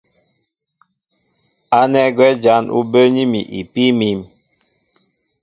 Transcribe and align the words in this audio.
Ánɛ́ 1.79 2.05
gwɛ́ 2.15 2.31
jǎn 2.43 2.65
ú 2.77 2.79
bəə́ní 2.91 3.23
mi 3.31 3.41
ipíí 3.59 3.91
mǐm. 3.99 4.19